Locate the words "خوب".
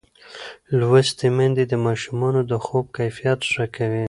2.65-2.85